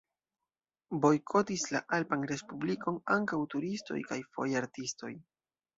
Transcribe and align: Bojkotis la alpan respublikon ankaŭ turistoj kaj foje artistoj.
Bojkotis 1.03 1.67
la 1.75 1.81
alpan 1.99 2.25
respublikon 2.33 2.99
ankaŭ 3.19 3.43
turistoj 3.57 4.03
kaj 4.13 4.23
foje 4.35 4.63
artistoj. 4.67 5.17